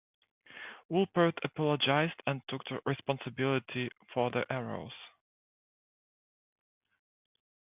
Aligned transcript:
Wolpert 0.89 1.37
apologized 1.43 2.19
and 2.25 2.41
took 2.47 2.63
responsibility 2.87 3.87
for 4.11 4.31
the 4.31 4.51
errors. 4.51 4.93